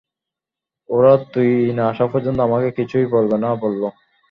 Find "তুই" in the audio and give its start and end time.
1.33-1.49